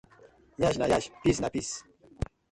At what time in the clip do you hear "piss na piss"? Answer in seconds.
1.21-1.71